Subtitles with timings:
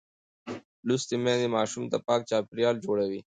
[0.87, 3.19] لوستې میندې ماشوم ته پاک چاپېریال جوړوي.